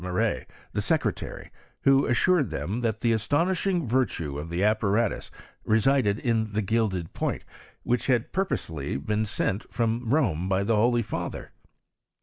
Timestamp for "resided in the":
5.63-6.63